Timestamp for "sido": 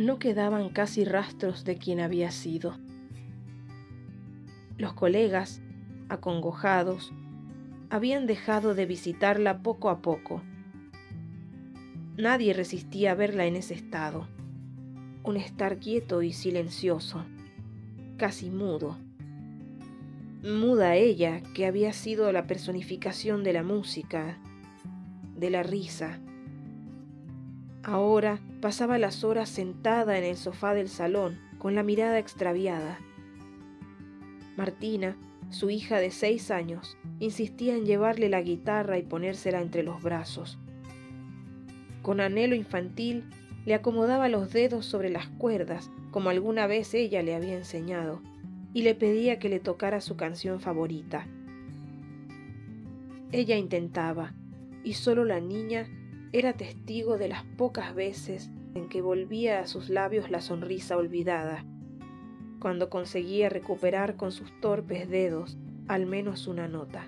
2.30-2.78, 21.92-22.32